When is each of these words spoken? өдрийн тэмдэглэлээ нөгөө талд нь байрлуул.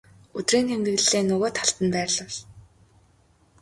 өдрийн 0.37 0.67
тэмдэглэлээ 0.69 1.23
нөгөө 1.27 1.49
талд 1.57 1.77
нь 1.83 1.93
байрлуул. 1.95 2.37